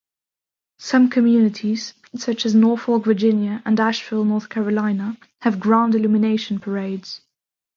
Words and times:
Some 0.79 1.11
communities, 1.11 1.93
such 2.15 2.43
as 2.47 2.55
Norfolk, 2.55 3.05
Virginia 3.05 3.61
and 3.67 3.79
Asheville, 3.79 4.25
North 4.25 4.49
Carolina, 4.49 5.15
have 5.41 5.59
Grand 5.59 5.93
Illumination 5.93 6.57
parades. 6.57 7.21